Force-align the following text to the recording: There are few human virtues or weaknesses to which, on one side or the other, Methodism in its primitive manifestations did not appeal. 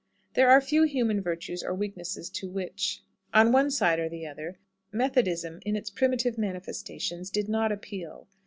There 0.33 0.49
are 0.49 0.59
few 0.61 0.85
human 0.85 1.21
virtues 1.21 1.61
or 1.61 1.75
weaknesses 1.75 2.31
to 2.31 2.49
which, 2.49 3.03
on 3.35 3.51
one 3.51 3.69
side 3.69 3.99
or 3.99 4.09
the 4.09 4.25
other, 4.25 4.57
Methodism 4.91 5.59
in 5.63 5.75
its 5.75 5.91
primitive 5.91 6.39
manifestations 6.39 7.29
did 7.29 7.47
not 7.47 7.71
appeal. 7.71 8.27